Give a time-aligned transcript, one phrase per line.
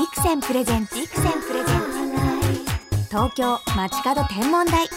[0.00, 1.80] ビクセンプレゼンツビクセンプレゼン
[3.02, 3.08] ツ。
[3.10, 4.88] 東京街角天文台。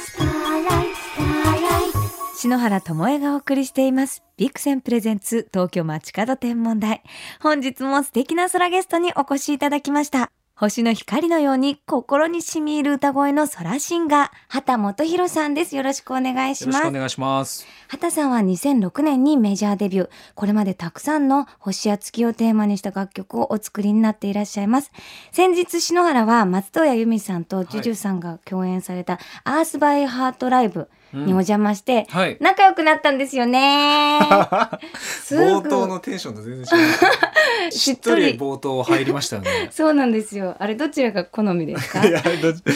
[2.38, 4.24] 篠原智恵がお送りしています。
[4.38, 7.04] ビクセンプレゼンツ東京街角天文台。
[7.42, 10.32] 本日も素敵な空ゲストにお越しいただきました。
[10.56, 17.66] 星の光のように心に染み入る歌声の空シンガー畑元博さんですよろしくお願いしますよろしくお願いします。
[17.88, 20.10] 畑さんは2006年にメジャーデビュー。
[20.36, 24.92] これまでたくさんの星や月をテーマにした楽曲をお作りになっていらっしゃいます。
[25.32, 32.38] 先日、篠原は松任谷由実さんとジュジュさんが共演されたアースバイハートライブにお邪魔して、はい。
[32.40, 34.20] 仲良くなったんですよね。
[35.30, 37.72] 冒頭のテンションと全然違う。
[37.72, 39.70] しっとり冒頭入りましたよね。
[39.72, 40.56] そうなんですよ。
[40.60, 42.04] あれどちらが好みですか？
[42.06, 42.10] イ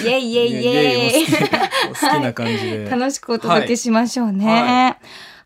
[0.08, 1.34] エイイエイイエイ好
[1.96, 2.88] きな感じで。
[2.90, 4.46] 楽しくお届けしましょうね。
[4.46, 4.98] は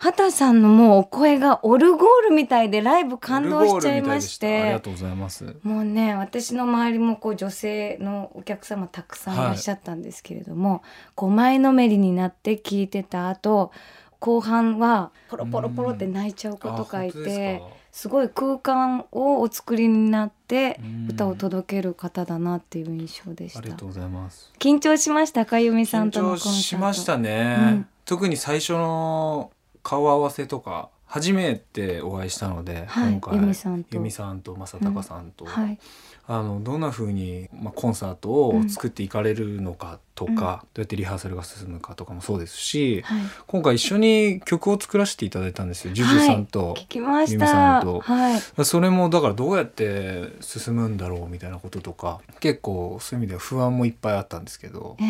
[0.02, 4.64] 畑さんのもうお声がオルゴールみたいでライブ感動しちゃいましオルゴールみたいでた。
[4.64, 5.56] ありがてとうございます。
[5.62, 10.82] もうね私の周りもこう女性のお客様たくさんいらっしゃったんですけれども、
[11.14, 13.72] こう前のめりになって聞いてた後
[14.20, 17.66] 後半はポロポロポロって泣いちゃう子とかいてか。
[17.92, 21.08] すごい空間をお作りになってうん。
[21.12, 23.60] 歌を届ける方だなっていう印象でした。
[23.60, 24.52] ありがとうございます。
[24.58, 27.88] 緊張しましたかゆみさん緊とのしましたね、うん。
[28.06, 29.52] 特に最初の
[29.84, 33.36] 顔合わせとか初めてお会いしたので、はい今回。
[33.36, 33.96] 由美さんと。
[33.98, 35.80] 由美さんと正隆さんと、はい
[36.34, 40.38] あのどんな風にまあコンサートを作っていかれるのかとか、うん。
[40.38, 43.22] どうやってリハーサルが進むかとかもそうですし、はい。
[43.48, 46.74] 今回一緒に曲を作らせていただいたんですよジュジュさんと。
[46.76, 48.00] 聞きまし由美さたんと。
[48.00, 48.66] はい。
[48.66, 55.08] それもだからどうやって進むんだろうみたいなこととか結構そういう意味では不安もいっぱいあったんですけどええ。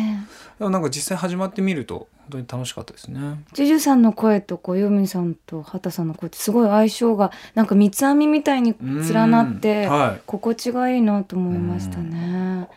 [0.58, 3.20] でもなんか実際始まってみると本当に楽しかったですね。
[3.52, 9.88] ジュジュさんの声とこうユーミンさんと畑さんの声ってすごい相性がなんか三つ編みみたいに連なって
[10.26, 12.68] 心地がいいなと思いましたね。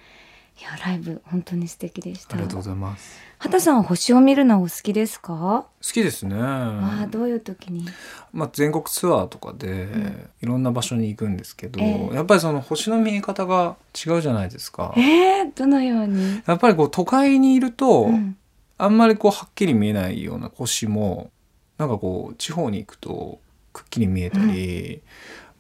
[0.58, 2.36] いやライブ本当に素敵でした。
[2.36, 3.20] ありがとうございます。
[3.40, 6.36] 畑さんは星を見るのはお好きですか、好きですね。
[6.38, 7.86] わあどういう時に？
[8.32, 10.30] まあ、全国ツアーとかでん。
[10.42, 12.16] いろんな場所に行くんですけど、ええ。
[12.16, 14.94] やっぱりその星の見え方が違うじゃないですか。
[14.96, 18.38] えー、どのように、やっぱりこう都会にいると、うん。
[18.78, 21.32] あんまりこうはっきり見えないような星も
[21.78, 23.40] なんかこう地方に行くと
[23.72, 25.02] くっきり見えたり、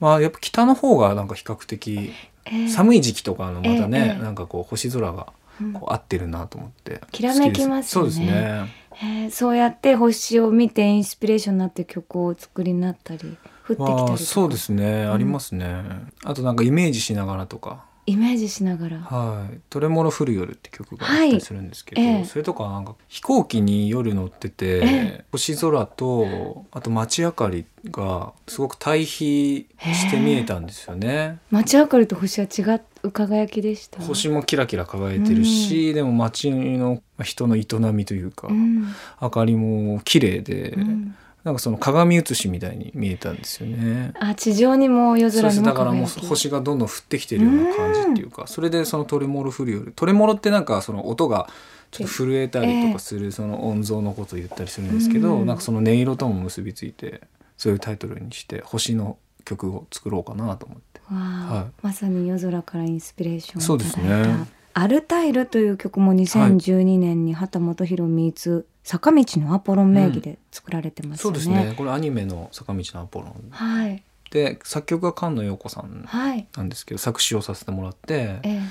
[0.02, 2.34] まあやっぱ北の方がなんか比較的えー
[2.70, 5.28] 寒い時期とかのまたね、ええなんかこう星空が
[5.62, 5.74] うん。
[5.74, 8.70] こう合ってるなと思って、きらめきますそうですね。
[9.02, 15.84] えーそうやって星を見てインスピレーションになって曲をお作りになったり降ってきたりそうですね、んありますね。
[16.24, 18.98] あとなんかイメージしながらとかイメージしながら。
[19.00, 22.26] はい「トレモロ降る夜」って曲があったりするんですけど、はいええ。
[22.26, 31.40] それとかなんか飛行機に夜乗ってて、え星空とあと街明かりがすごく対比して見えたんですよね。
[31.50, 34.02] 街明かりと星は違う輝きでした？
[34.02, 38.88] 星もキラキラ輝いてるし、でも街の人の営みというか、うん。
[39.22, 41.16] 明かりも綺麗で、うん
[41.46, 44.14] なんかその鏡写しみたいに見えたんですよね。
[44.20, 51.48] あ地上にも夜空にだからもう星がどんどん降ってきてるような感じっていうかそれでそのトレモロ降るよりトレモロってなんかその音が
[51.92, 55.46] ちょっと震えたりとかするその音像のことを言ったりするんですけど、うん。
[55.46, 57.22] なんかその音色とも結びついて
[57.58, 61.02] そういうタイトルにして星の曲を作ろうかなと思って。
[61.14, 61.72] はい。
[61.84, 71.40] まさに夜空からインスピレーションそうですねアルタイルという曲も2012年に畑基博ミーツ坂道のアポロン名義で作られてますよね。
[71.40, 71.74] そうですね。
[71.78, 73.47] これアニメの「坂道のアポロン。
[73.52, 76.46] はい」で作曲が菅野陽子さんはい。
[76.58, 78.41] なんですけど作詞をさせてもらって。
[78.44, 78.62] ええ。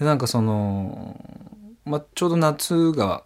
[0.00, 1.18] でなんかその、
[1.86, 3.24] まあ、ちょうど夏が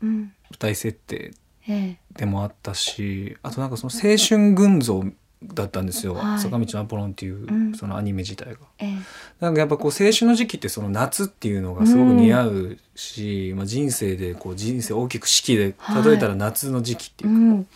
[0.00, 0.18] うん。
[0.48, 1.32] 舞台設定
[1.66, 1.98] ええ。
[2.16, 5.04] でもあったしあとなんかその青春群像
[5.54, 6.38] だったんですよ「はい。
[6.38, 7.74] 坂道のアポロン」っていううん。
[7.74, 8.58] そのアニメ自体が。
[8.78, 8.94] ええ。
[9.40, 17.66] なんかやっぱこう青春の時期ってその夏っていうのがすごく似合うし、まあ、人生でこう人生大きく四季で例えたら夏の時期っていううか、ん。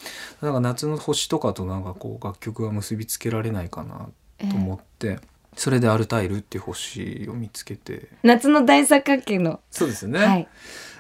[0.43, 4.51] なんか夏の星とかとなんかこう楽曲が結びつけられないかなええ。
[4.51, 5.19] と思って、
[5.57, 8.09] それで「アルタイル」っていう星を見つけて。
[8.23, 10.19] 夏の大三角形の、そうですよね。
[10.21, 10.49] はい。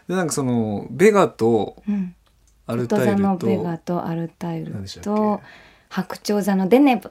[0.08, 2.14] でなんかそのベガとうん。
[2.68, 5.44] アルタイル太座のとベガとアルタイルとけ？
[5.96, 7.10] 白鳥座のデネブ。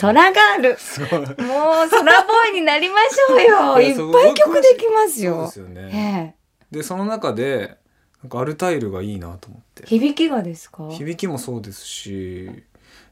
[0.00, 0.70] 空ガール。
[0.70, 3.80] もう空ボーイになりましょうよ。
[3.80, 5.48] いっぱい曲できますよで。
[5.52, 6.36] すよえね。
[6.72, 7.76] えでその中で
[8.22, 10.88] なんかアルタイルがいいなと思って響きがですか？
[10.92, 12.64] 響きもそうですし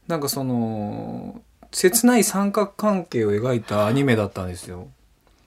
[0.07, 1.39] なんかその
[1.71, 4.87] 切ない三角関係を描いたアニメだったんですよ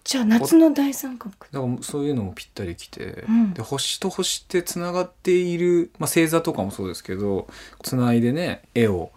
[0.06, 1.34] じゃあ夏の大三角。
[1.50, 3.54] だからそういうのもぴったりきて、うん。
[3.54, 7.48] で星と星ってつながっている、まあ、星座とかもそうですけど
[7.82, 9.10] つないでね絵を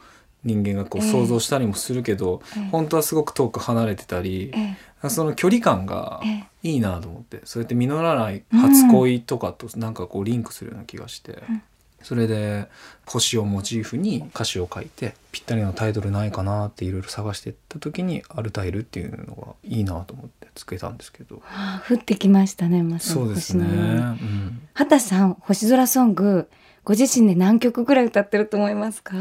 [0.44, 1.12] 人間がこうええ。
[1.12, 2.69] 想像したりもするけど、ええ。
[2.71, 5.09] 本当はすごく遠く離れてたり、ええ。
[5.09, 11.62] その距離感がえいいなと思ってそうやって実らない初恋とかとなんかこうリンクするような気がして、ん。
[12.01, 12.68] それで
[13.06, 21.41] 星をモチーフに歌詞を書いてぴったりのタイトルないかなっていろいろ探していった時に「アルタイル」っていうのがいいなと思ってつけたんですけど。
[21.51, 23.65] あ降ってきましたねまさにそうですね。
[23.65, 24.61] うん。
[24.73, 26.50] 畑さん星空ソング
[26.83, 29.15] ご自身で何曲ぐらい歌ってると思いますか？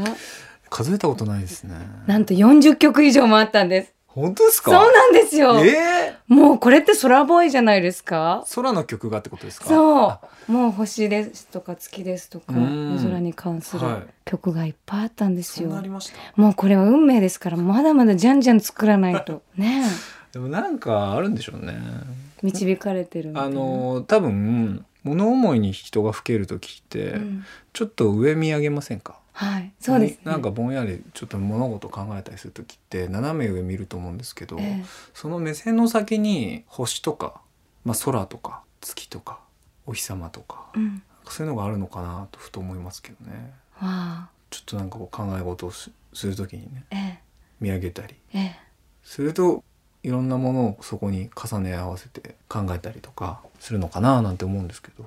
[0.69, 1.75] 数えたことないですね。
[2.07, 3.93] なんと40曲以上もあったんです。
[4.07, 4.71] 本当ですか？
[4.71, 8.43] そうなんですよ、えもうこれって空ボーイじゃないですか？
[8.45, 9.67] ー空の曲がってことですか？
[9.67, 10.19] そ
[10.49, 10.51] う。
[10.51, 12.93] もう星ですとか月ですとかうん。
[12.95, 14.01] 夜空に関するはい。
[14.25, 16.41] 曲がいっぱいあったんですよ、なありました？
[16.41, 19.43] もうこれは運命ですからまだまだじゃんじゃん作らないと。
[19.57, 19.83] ね
[20.33, 21.77] でもなんかあるんでしょうね。
[21.77, 23.49] え導かれてるあな。
[23.49, 27.45] の多分物思いに人が老ける時って、うん。
[27.73, 29.17] ちょっと上見上げませんか？
[29.33, 34.85] はいそうです、ね、なんかぼんやりちょっと物事考えたりする時って斜め上見ると思うんですけど、ええ。
[35.13, 37.41] その目線の先に星とか、
[37.85, 39.39] まあ、空とか月とか
[39.85, 41.01] お日様とかうん。
[41.25, 43.53] そういうのがあるのかなとふと思いますけどね。
[44.49, 47.19] ちょっとなんかこう考え事をすする時にねええ。
[47.61, 48.55] 見上げたりええ。
[49.03, 49.63] すると
[50.03, 55.05] いろんなものをそこに重ね合わせて考えたりとかするのかななんて思うんですけど。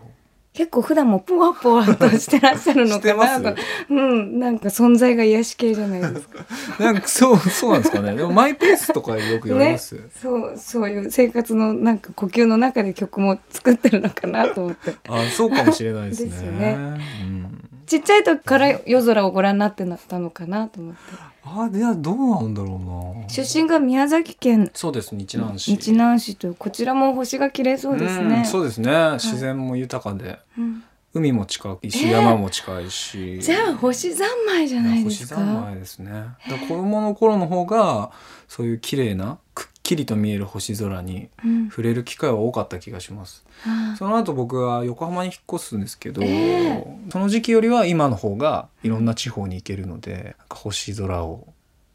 [0.54, 3.54] 結構普段もポワポワとしてらっしゃるのかな
[3.88, 6.44] うんなんか存在が癒し系じゃないですか。
[6.78, 8.14] なんかそうそうなんですかね。
[8.14, 14.94] でもマイペースとかよく言われます、そうそういう生活のなんか呼吸の中で曲も作ってるのかなと思って。
[15.08, 16.28] あそうかもしれないですね。
[16.28, 17.00] ですよね。
[17.22, 17.61] うん、
[17.92, 21.00] ちっちゃい時から夜空をご覧になってなったのかなと思って。
[21.44, 22.80] あいやどうなんだろ
[23.18, 23.28] うな。
[23.28, 24.70] 出身が宮崎県。
[24.72, 25.70] そうです日南市。
[25.72, 29.12] 日南市というこちらも星が綺麗そうですんねそうですね。
[29.14, 30.84] 自然も豊かで、うん。
[31.14, 33.38] 海も近いし、山も近いし。
[33.42, 35.34] じゃあ星三昧じゃないですか？
[35.34, 36.10] 星三昧ですね。
[36.10, 38.12] だから子供の頃の方が
[38.48, 41.62] そういう綺麗なくっきりと見える星空にうん。
[41.70, 43.44] 触れる機会は多かった気がします。
[43.66, 51.46] あその後僕は横浜に引っ越すんですけど、えその時期よりは今の方がいろんな地方に行けるので、星空を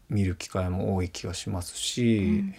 [0.09, 2.55] 見る機会も多い気がしますし、うん。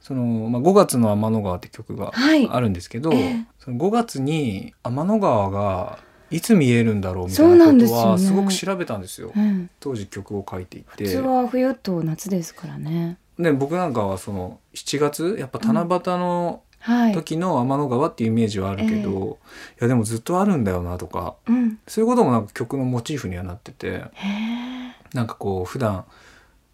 [0.00, 2.48] その、まあ、5月の天の川って曲がはい。
[2.48, 3.46] あるんですけど、ええ。
[3.58, 5.98] その5月に天の川が
[6.30, 9.32] いつ見えるんだろうみたいなんことはすごく調べたんですよ。
[9.34, 9.68] うん。
[9.80, 17.12] 当時曲を書いてい普て通は冬と夏ですからねで僕なんかはその7月やっぱ七夕のはい。
[17.14, 19.38] 時の天の川っていうイメージはあるけど、
[19.80, 21.78] いやでもずっとあるんだよなとかうん。
[21.88, 24.94] そういうこともなんか曲のモチーフにはなっててへえ。
[25.12, 26.04] なんかこう普段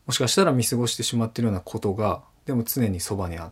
[0.07, 3.51] もしかしたら見過ごしてしまってるようなことがでも常にそばにあっ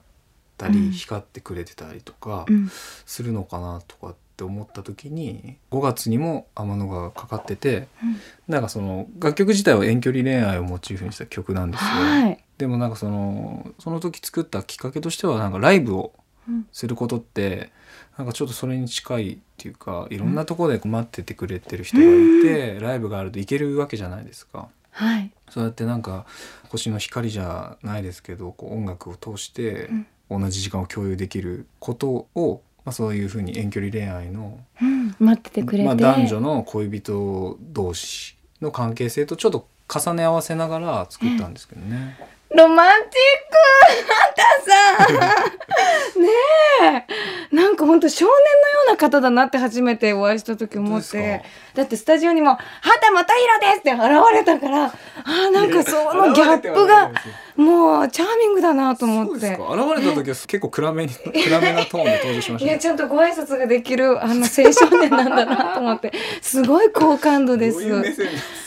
[0.59, 0.93] たり、うん。
[0.93, 2.69] 光ってくれてたりとかうん。
[3.07, 8.17] するのかなとかって思った時に5月にも天の川がかかっててうん。
[8.49, 11.89] なんかその楽曲自体は遠距離恋愛をモチーフにした曲なんですよ。
[11.89, 16.13] はいでもなんかそのその時作ったきっかけとしてはなんかライブを
[16.47, 16.67] うん。
[16.73, 17.71] することって
[18.19, 24.69] なんかちょっとそれに近いっていうかいろんなところで待っててくれてる人がいて、ライブがあると行けるわけじゃないですか。
[24.91, 25.31] はい。
[25.49, 26.27] そうやってなんか
[26.69, 29.89] 星の光じゃないですけどこう音楽を通して
[30.31, 35.15] 同じ時間を共有できることを、まあ、そういうふうに遠距離恋愛の、うん。
[35.19, 35.85] 待っててくれて。
[35.85, 42.19] まあ、男女の恋人同士の関係性とちょっと重ね合わせながら作ったんですけどね。
[42.53, 43.11] ロマンチッ
[43.51, 44.11] ク。
[44.11, 46.19] あんたさ。
[46.19, 46.29] んね
[47.53, 47.55] え。
[47.57, 48.39] なんか本当少年のよ
[48.89, 51.39] うな方だなって初めてお会いした時思って。
[51.41, 51.45] か？
[51.75, 54.01] だってスタジオにも「畑正宏です!」って現
[54.35, 57.13] れたからあーなんかそのギャップが
[57.55, 59.31] もうチャーミングだなと思って。
[59.33, 59.75] そうですか？
[59.95, 61.13] 現れた時は結構暗めに
[61.45, 62.71] 暗めなトーンで登場しましたね。
[62.73, 66.13] いやちゃんとご挨拶ができるあの青少年なんだなと思って。
[66.43, 67.79] すごい好感度です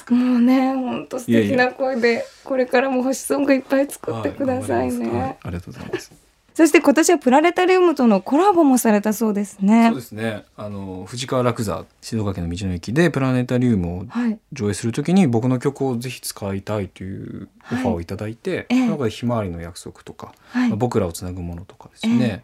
[0.04, 6.12] ですもうね本当素敵な声でこれからも星ソングいっぱい作ってくださいね、はいありがとうございます。
[6.54, 9.88] そして今年はプラネタリウムとのコラボもされたそうですね。
[9.88, 10.44] そうですね。
[10.56, 14.40] あの藤川楽座静岡県の道の駅でプラネタリウムをはい。
[14.52, 18.80] 上映するときに僕の曲をぜひ使いたいというオファーをいただいて、ええ。
[18.82, 20.70] その中でひまわりの約束とか、はい。
[20.70, 22.44] まあ僕らをつなぐものとかですね、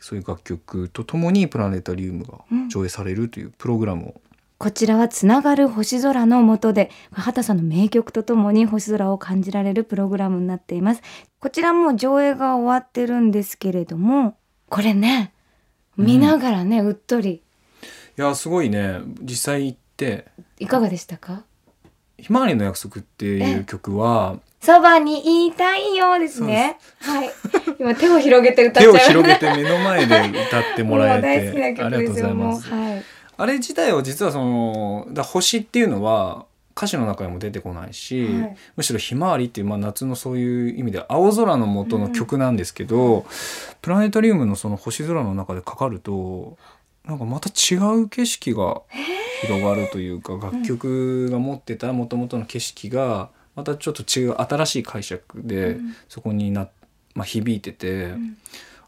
[0.00, 4.20] そういう楽曲とともにプラネタリウムが上映されるというプログラムを、
[4.58, 11.02] こちらはつながる星空の下で畑さんの名曲とともに星空を感じられるプログラムになっています。
[11.40, 14.36] こちらも上映が終わってるんですけれども
[14.70, 15.34] これね
[15.96, 17.42] 見ながらね、うっとり。
[18.18, 19.00] いやすごいね。
[19.22, 20.26] 実際行って。
[20.58, 21.44] いかがでしたか
[22.18, 24.38] 「ひまわりの約束」っていう曲は。
[24.60, 26.78] そばにいたいようですね。
[27.00, 27.30] はい。
[27.78, 32.68] 今手を広げて歌っちゃう手を広げて目の前で歌ってもらえ もう大好きなてありがとうご曲ですよざいます。
[32.70, 33.04] はい
[33.36, 38.56] あれ自体は実はそのだ星っていうのは歌詞の中にも出てこないし、はい。
[38.76, 43.26] むしろ「ひまわり」っていう、まあ、夏のそういう意味で青空の元の曲なんですけど、
[43.80, 46.58] プラネタリウムのその星空の中でかかると
[47.06, 48.82] なんかまた違う景色が
[49.42, 55.96] 広がるというか、楽曲が持ってたもともとの景色がまたちょっと違う新しい解釈で、うん。
[56.08, 56.68] そこにな、
[57.14, 58.36] まあ、響いてて、ん。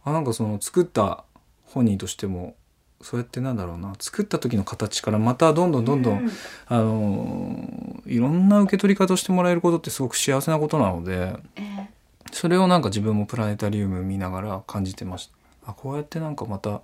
[0.05, 1.25] あなんかその作った
[1.65, 2.55] 本人としても
[3.01, 3.93] そうやってなんだろうな。
[3.99, 6.31] 作った時の形からまたどんどんどんどん、うん。
[6.67, 11.91] あのーいろんな受け取り方をしてもらえることってすごく幸せなことなのでええ。
[12.33, 15.27] それをなんか自分もプラネタリウム見ながら感じてまし
[15.63, 15.71] た。
[15.71, 16.81] あこうやってなんかまたうん。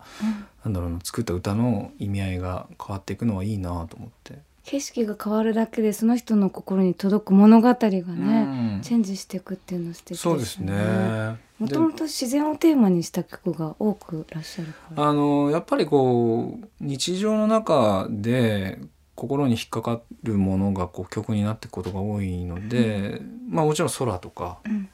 [0.65, 4.39] なんだろうな作った歌の意味合いが変わっていくのはいいなと思って。
[4.65, 8.81] 景色が変わるだけでその人の心に届く物語がね、うん。
[8.83, 11.37] チェンジしていくっていうの素敵ですそうですね。
[11.65, 15.09] もともと自然をテーマにした曲が多くいらっしゃるから。
[15.09, 18.79] あのやっぱりこう日常の中で
[19.15, 24.89] 心に引っかかるものがこう曲になっていくことが多いので、まあもちろん空とかうん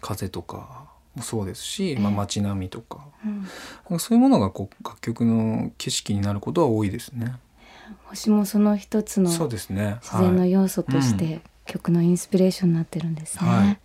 [0.00, 0.84] 風とか
[1.16, 3.00] もそうですし、まあ、街並みとか
[3.88, 7.34] うんそういうものがこう楽曲の景色になることは多いですね。
[8.06, 9.98] 星もその一つのそうですね。
[10.00, 13.48] 自然のはい要素としうて曲のインスピレーションになってるんですね。
[13.50, 13.78] はい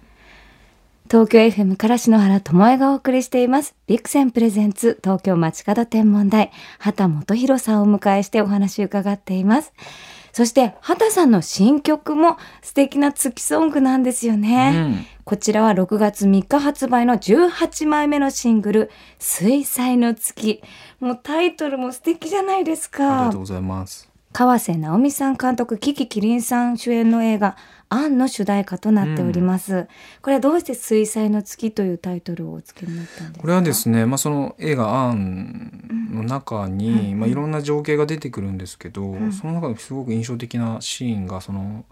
[1.07, 3.75] 東京 FM から篠原智恵がお送りしています。
[3.85, 9.71] ビクセンプレゼンツ東京街角天文台、畑元博さんをお迎えしてお話を伺っています。
[10.33, 14.73] そして畑さんの新曲も素敵な月ソングなんですよね。
[14.75, 20.61] うんこちらは6月3日発売の18枚目のシングル、水彩の月。
[20.99, 23.39] もうタイトルも素敵じゃないですありがかとう。
[23.39, 24.07] ございます。
[24.33, 27.55] 川瀬直美さん監督、キキキリンさん主演の映画、
[27.95, 29.87] アンの主題歌となっております。
[30.21, 33.41] これはどうして水彩の月というタイトルをお付けになったんですか？
[33.41, 37.19] これはですね、まあ、その映画「アン」の中に、うん。
[37.19, 39.31] まあ、いろんな情景が出てくるんですけど、ん。
[39.31, 41.85] その中ですごく印象的なシーンがその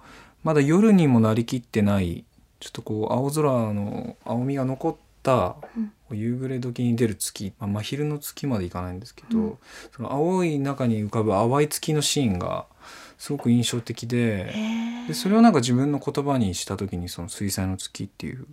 [0.44, 2.26] まだ夜にもなりきってない
[2.60, 5.56] ちょっとこう青空の青みが残った
[6.12, 9.58] 夕暮れ時に出る月、まあ、真昼の月までいかないんですけど、うん。
[9.96, 12.66] その青い中に浮かぶ淡い月のシーンが
[13.24, 14.52] すごく印象的で。
[14.54, 18.46] へでそれをなんか自分の言葉にした時にその水彩の月っていう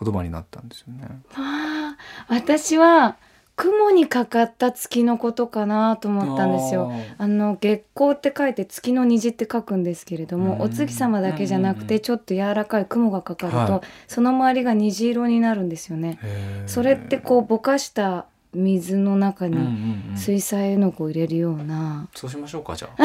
[0.00, 1.06] 言葉になったんですよね。
[1.36, 3.16] あー私は
[3.54, 6.92] 雲にかかった月のことかなと思ったんですよ。
[7.16, 16.18] あの月光って書いて月の虹って書くんですけれども、うんお月様だけじゃなくてちょっと柔らかい雲がかかると、はいその周りが虹色になるんですよね。
[16.66, 19.66] それってこうぼかした水の中うんうんに
[20.10, 20.16] うん。
[20.16, 22.96] 水彩絵の具を入れるような、そうしましょうかじゃあ。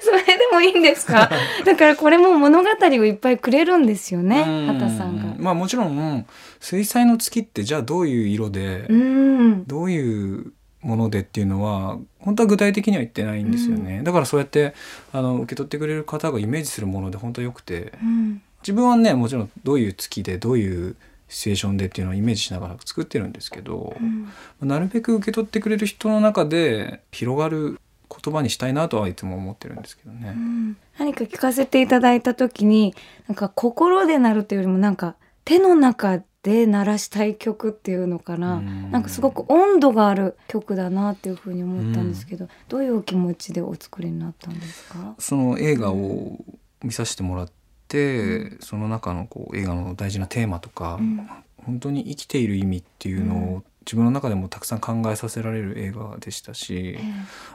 [0.00, 1.30] それでもいいんですか？
[1.64, 4.66] だからこれも物語をいっぱいくれるんですよねうん。
[4.74, 5.34] 畑さんが。
[5.38, 6.26] まあもちろん
[6.60, 9.64] 水彩の月ってじゃあどういう色で、うん。
[9.64, 14.02] どういうものでっていうのは本当は具体的には言ってないんですよね。
[14.04, 14.74] だからそうやって
[15.12, 17.92] あの受け取ってくれる方がイメージするもので本当はよくて。
[18.02, 18.42] うん。
[18.62, 20.96] 自分はねもちろんどういう月でどういう
[21.28, 24.68] シチュエーションでっていうのをイメージしながら作ってるんですけど、うん。
[24.68, 27.78] なるべく受け取ってくれる人の中で広がる
[28.10, 30.32] 言葉にしたいなとはいつも思ってるんですけどね。
[30.34, 30.76] うん。
[30.98, 32.94] 何か聞かせていただいた時に
[33.28, 38.90] なんか心で鳴るというよりもなんか手の中で鳴らしたい曲っていうのかな、うん。
[38.90, 45.14] なんかすごく温度がある曲だなっていうふうに思ったんですけど、どういうお気持ちでお作りになったんですか？
[45.18, 46.38] その映画を
[46.82, 47.50] 見させてもらっ
[47.88, 51.28] て、その中のこう映画の大事なテーマとか、うん。
[51.68, 57.00] 本当に生きている意味っていうのを自分の中でもたくさん考えさせられる映画でしたし、え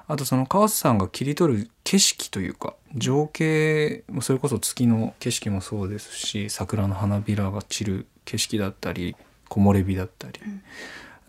[0.08, 9.16] あとその川瀬さんが切り取る景色というか情景もそれこそ月の景色もそうですし桜の花びらが散る景色だったり
[9.50, 10.40] 木漏れ日だったり、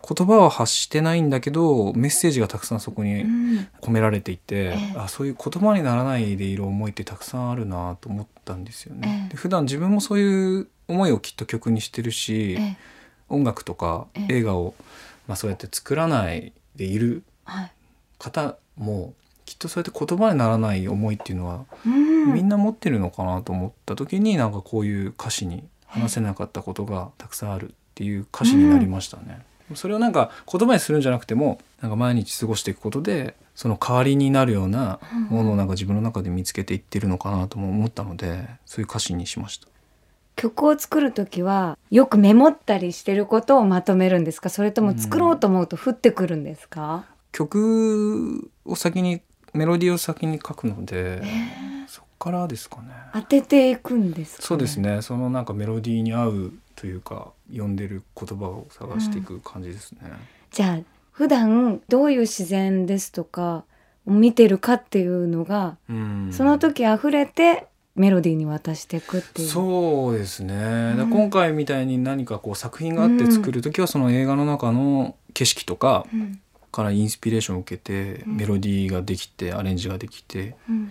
[0.06, 3.68] 言葉は発してないんだけどメッセージがたくさんそこにうん。
[3.80, 4.99] 込められていて、ええ。
[4.99, 9.23] あそういう言葉にならないでいる思いってたくさんあるなと思ったんですよね。
[9.25, 9.28] ええ。
[9.30, 12.76] で普段自分もそういう思いをきっと曲にしてるし、ええ。
[13.28, 14.37] 音楽とかええ。
[14.38, 14.75] 映画を、
[15.26, 17.73] まあ、そうやって作らないでいるはい。
[18.18, 22.32] 方もきっとそうやって言葉にならない思いっていうのは、うん。
[22.32, 29.44] みんな持ってるのかなと思った時になんかこういう歌詞に話せなかったことがたくさんあるっていう歌詞になりましたね。
[29.75, 39.68] それをなんか言葉にするんじゃなくてもなんか毎日過ごしていくことでその代わりになるようなものをなんか自分の中で見つけていってるのかなとも思ったのでそういう歌詞にしました。
[40.37, 44.49] 曲を作る時はよくメモったりしてることをまとめるんですか？
[44.49, 51.23] それとも作ろうと思うと降ってくるんですか、曲を先にメロディーを先に書くので、
[51.87, 52.88] そっからですかね。
[53.12, 55.02] 当てていくんですか、そうですね。
[55.02, 60.00] そのなんかメロディーに合うというか読んでる言葉を探していく感じですね。
[60.50, 60.78] じゃあ
[61.12, 63.64] 普段どういう自然ですとか
[64.06, 66.30] を見てるかっていうのが、うん。
[66.33, 69.49] その時溢れてメロディーに渡していくっていう。
[69.49, 71.11] そうですね、うん。
[71.11, 76.40] 今回みたいに何かこう作品があって作る時はその映画の中の景色とかうん。
[76.73, 78.37] からインスピレーションを受けてうん。
[78.37, 80.90] メロディーができてアレンジができてうん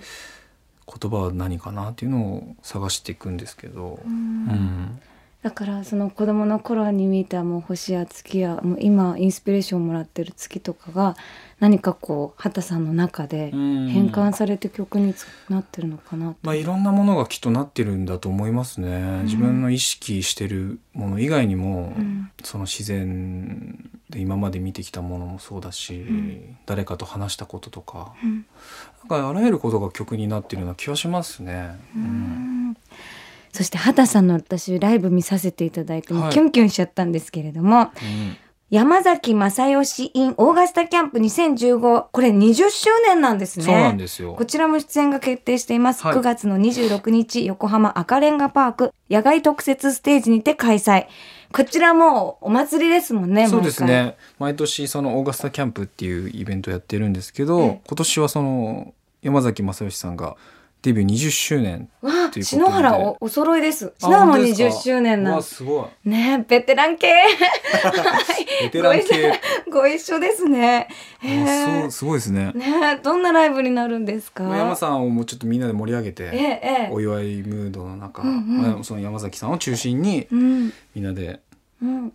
[0.87, 3.99] 言葉は何かなっていうのを探していくんですけど。
[4.05, 4.45] う、うん。
[4.47, 5.01] ん、
[5.41, 11.15] だからその子供の頃に見たもう星や月やもう今インスピレーションをもらってる月とかが
[11.59, 16.39] 何かこう畑さんの中で変換されて曲につなってるのかなって。
[16.43, 22.31] まあ、いろんなものがきっとなってるんだと思いますね、自分の意識してるもの以外にも、うん。
[22.43, 26.57] その自然で今まで見てきたものもそうだし、ん。
[26.67, 28.45] 誰かと話したこととかうん。
[29.09, 31.79] なんかあらゆることが曲になってるような気はしますね。
[31.95, 32.77] うん。
[33.51, 36.31] そして畑さんの私ライブ見させていただいてもうはい。
[36.31, 38.37] キュンキュンしちゃったんですけれども、うん。
[38.69, 43.65] 山崎正義 in オーガスタキャンプ2015これ20周年なんですね。
[43.65, 44.33] そうなんですよ。
[44.33, 46.15] こちらも出演が決定しています、はい。
[46.15, 51.05] 9月の26日横浜赤レンガパーク野外特設ステージにて開催
[51.53, 54.17] こちらもお祭りですもんねそうですね。
[54.39, 60.35] 毎年そのオーガスタキャンプっていうイベントやってるんですけど、ええ今年はその山崎正義さんが
[60.83, 62.43] デビュー20周年わあということで。
[62.43, 63.93] 篠原おお揃いです。
[64.01, 66.09] あ篠原も本当ですか？20周年うなすごい。
[66.09, 67.13] ねベテラン系。
[68.63, 69.39] ベテラン系。
[69.71, 70.89] ご一緒ですね。
[71.21, 72.51] そうすごいですね。
[72.53, 74.43] ねどんなライブになるんですか？
[74.43, 78.61] 山さんをもうちょっとみんなで盛り上げえてえええお祝いムードの中、うんうん。
[78.61, 80.73] まあその山崎さんを中心にうん。
[80.93, 81.39] みんなでうん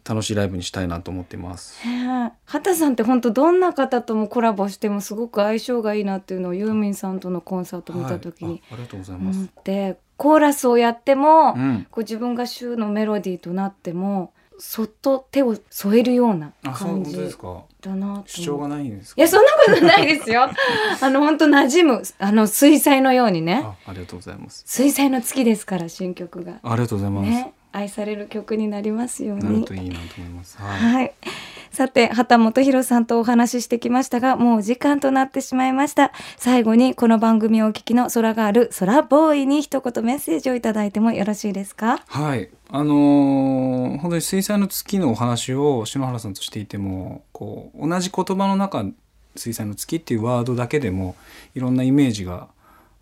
[0.08, 1.78] 楽しいライブにしたいなと思っています。
[1.86, 9.36] へえ畑さんって本当どんな方ともコラボしてもすごく相性がいいなっていうのをユーミンさんとのコンサート見た時にはいあありがとうございます。
[9.36, 17.16] 思って、コーラスをやっても、うん、こう自分が週のメロディーとなってもそっと手を添えるような感じ。
[17.80, 19.20] だな主張がないんですか？
[19.20, 20.50] いやそんなことないですよ
[21.00, 24.64] あの本当馴染むあの水彩のようにねあ、ありがとうございます。
[24.66, 27.30] 水彩の月ですから新曲がありがとうございます。
[27.30, 30.58] ね愛される曲になりますようになるといいなと思います。
[30.58, 30.92] はい。
[30.92, 31.14] はい。
[31.70, 36.12] さて、畑本博さんとお話ししてきましたが、もう時間となってしまいました。
[36.36, 42.02] 最後に、この番組をお聞きの空がある空ボーイに一言メッセージをいただいてもよろしいですか？
[42.06, 48.84] はい、あのー本当に水彩の月のお話を篠原さんとしていてもこう同じ言葉の中
[49.34, 51.16] 水彩の月っていうワードだけでも
[51.54, 52.48] いろんなイメージが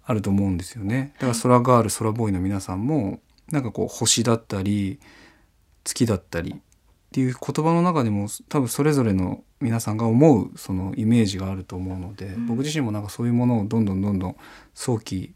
[0.04, 4.98] あると思うんですよねだから空ガール空ボーイの皆さんもなんかこう星だったり
[5.84, 6.58] 月だったりっ
[7.12, 14.36] ていう言葉の中でも多分それぞれの皆さんが思うそのイメージがあると思うので、僕自身もなんかそういうものをどんどんどんどん
[14.74, 15.32] 想起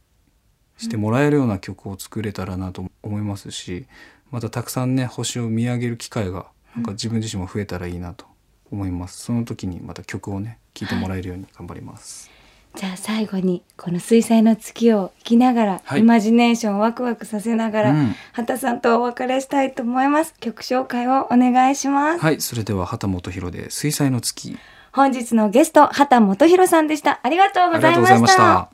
[0.77, 3.87] してもらえるような曲を作れたらなと思いますし
[4.31, 8.27] またたくさんね星を見上げる機会がなんか自分自身も増えたらいいなと
[8.71, 9.19] 思います。
[9.25, 12.31] その時にまた曲をね聴いてもらえるように頑張ります、
[12.77, 20.35] じゃあ最後に、この水彩の月を聞きながら、はいイマジネーションをワクワクさせながら、うん畑さんとお別れしたいと思います。
[20.41, 22.21] 曲紹介をお願いします。
[22.21, 24.57] はいそれでは畑本博で「水彩の月」
[24.93, 27.21] 本日のゲスト、畑本博さんでした。
[27.23, 28.37] ありがとうあございまし。
[28.37, 28.71] た。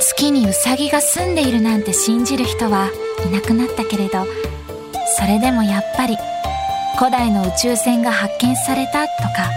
[0.00, 2.88] 月にウサギが住んでいるなんて信じる人は
[3.26, 4.26] いなくなったけれど
[5.16, 6.16] それでもやっぱり
[7.00, 9.48] 古代の宇宙船が発見されたとか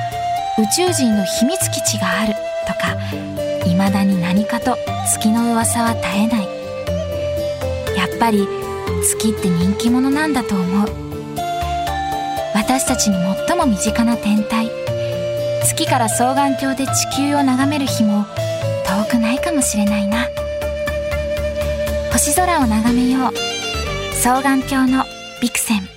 [0.57, 2.33] 宇宙人の秘密基地がある
[2.65, 2.95] とか
[3.65, 4.77] 未だに何かと
[5.11, 6.47] 月の噂は絶えない。
[7.97, 8.47] やっぱり
[9.03, 10.87] 月って人気者なんだと思う。
[12.55, 14.71] 私たちに最も身近な天体。
[15.65, 18.25] 月から双眼鏡で地球を眺める日も
[18.85, 20.29] 遠くないかもしれないな。
[22.13, 23.33] 星空を眺めよう。
[24.15, 25.03] 双眼鏡の
[25.41, 25.92] ビクセン。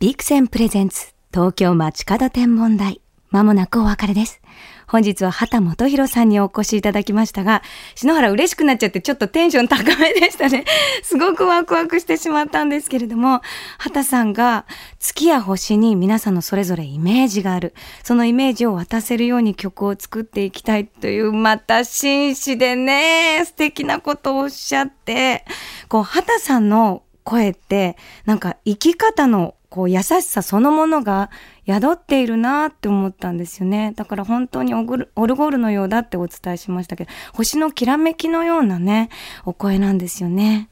[0.00, 3.02] ビクセンプレゼンツ東京街角天文台。
[3.28, 4.40] まもなくお別れです。
[4.88, 7.62] 本日は畑本博さんにお越しいただきましたが、
[7.96, 10.64] 篠原嬉しくなっちゃってちょっとテンション高めでしたね。
[11.04, 13.42] すごくワクワクしてしまったんですけれども、
[13.76, 14.64] 畑さんが
[15.00, 17.74] 月や星に皆さんのそれぞれイメージがある。
[18.02, 25.44] そのイメージを渡せるように曲を作っていきたいという、また紳士でね、素敵なことをおっしゃって、
[25.88, 31.30] こう、畑さんの声って、なんか生き方のこう優しさそのものが
[31.66, 33.92] 宿っているなって思ったんですよね。
[33.96, 39.08] だから本当にオルオルゴールのようだってお伝えしましたけど、星のきらめきのようなね、
[39.46, 40.68] お声なんですよね。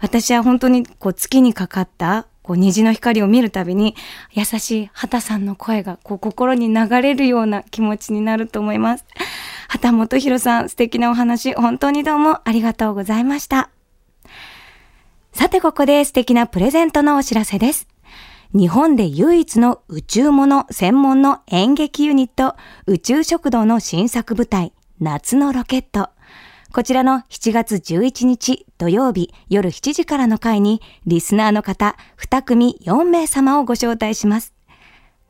[0.00, 3.96] 私は本当にこう月にかかったこう虹の光を見るたびに
[4.32, 9.06] 優しい畑さんの声がこう心に流れるような気持ちになると思います。
[9.68, 13.70] 畑本博さん素敵なお話本当にどうもありがとうございました。
[15.32, 17.95] さてここで素敵なプレゼントのお知らせです。
[18.54, 22.56] 日本で唯一の宇宙もの専門の演劇ユニット、
[22.86, 26.10] 宇宙食堂の新作舞台、夏のロケット。
[26.72, 34.52] こちらの7月11日土曜日夜7時からの回にリスナーの方2組4名様をご招待します。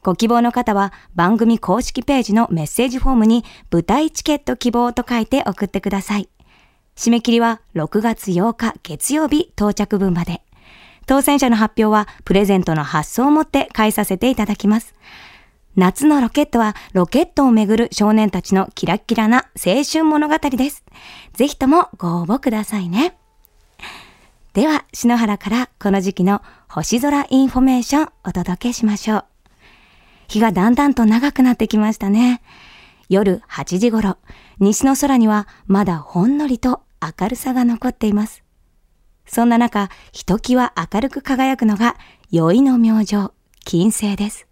[0.02, 6.28] ご希望の方は番組公式ページのメッセージフォームに舞台チケット希望と書いて送ってください。
[6.96, 10.45] 締め切りは6月8日月曜日到着分まで。
[11.06, 14.94] 当選者の発表はプレゼントの発送をもって代えさせていただきます。
[15.76, 20.84] 夏のロケットはロケットをめぐる少年たちのキラキラな青春物語です。
[21.34, 23.16] ぜひともご応募くださいね。
[24.54, 29.24] では、篠原からこの時期の星空インフォメーションお届けしましょう。
[30.28, 32.40] 日がだんだんと長くなってきましたね。
[33.10, 34.16] 夜8時頃、
[34.58, 36.80] 西の空にはまだほんのりと
[37.20, 38.45] 明るさが残っています。
[39.26, 41.96] そんな中、ひときわ明るく輝くのが、
[42.30, 43.30] 宵の明星、
[43.64, 44.46] 金星です。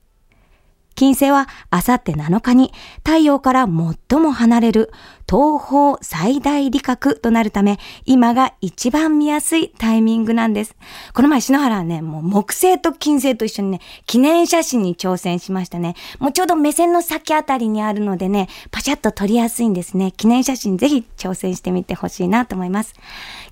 [0.94, 2.72] 金星はあさって7日に
[3.04, 4.92] 太陽から最も離れる
[5.28, 10.76] 東方最大理覚となるため、今が一番見やすいタイミングなんです。
[11.14, 15.94] この前篠原はね、もう木星と金星と一緒にね、記念写真に挑戦しましたね。
[16.18, 20.12] もうちょうど目線の先あたりにあるのでね、パシャッと撮りやすいんですね。
[20.12, 22.94] 記念写真ぜひ挑戦してみてほしいなと思います。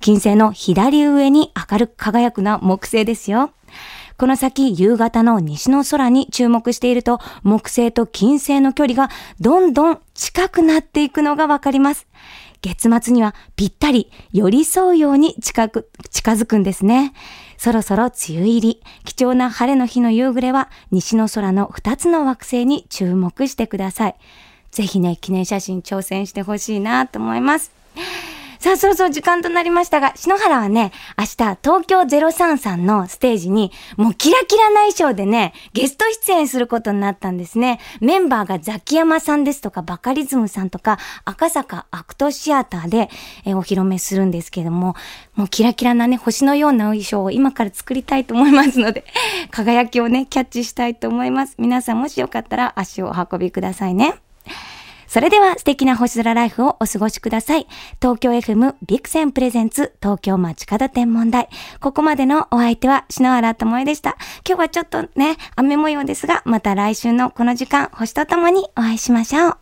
[0.00, 3.50] 金星の左上に明るく輝くのは木星ですよ。
[4.18, 12.06] この先夕方の西の空に注目していると木星と金星の距離がどんどん近くなっていくのがわかります。
[12.62, 17.12] 月末にはぴったり寄り添うように近く、近づくんですね。
[17.58, 24.16] そろそろ梅雨入り、貴重な晴れの日の夕暮れは西の空の2つの惑星に注目してください。
[24.70, 27.81] ぜひね、記念写真挑戦してほしいなと思います。
[28.62, 37.80] さあ、そろそろ時間となりましたが、篠原はね、明日、東京033のステージに、もうキラキラな衣装でね、ゲスト出演することになったんですね。
[38.00, 43.10] メンバーがザキヤマさんですとか、バカリズムさんとか、赤坂アクトシアターで、
[43.44, 44.94] えお披露目するんですけども、
[45.34, 49.04] もうキラキラなね、星のような衣装を今から作りたいと思いますので、
[49.50, 51.56] 輝きをね、キャッチしたいと思います。
[51.58, 54.21] 皆さんもしよかったら足をお運びくださいね。
[55.12, 57.66] それでは素敵な星空ライフをお過ごしください。
[58.00, 61.50] 東京 FM ビクセンプレゼンツ東京街角天文台。
[61.80, 64.16] ここまでのお相手は篠原智恵でした。
[64.48, 69.61] 今日はちょっとね、雨模様ですが、また来週のこの時間、星とともにお会いしましょう。